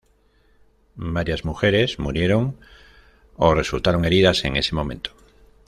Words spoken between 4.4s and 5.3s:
en ese momento.